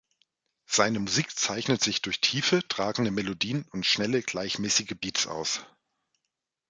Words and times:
Seine 0.65 0.99
Musik 0.99 1.29
zeichnet 1.37 1.83
sich 1.83 2.01
durch 2.01 2.19
tiefe, 2.21 2.67
tragende 2.67 3.11
Melodien 3.11 3.67
und 3.69 3.85
schnelle 3.85 4.23
gleichmäßige 4.23 4.95
Beats 4.99 5.27
aus. 5.27 5.63